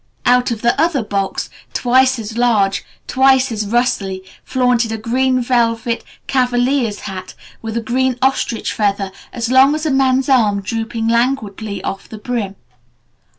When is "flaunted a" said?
4.43-4.97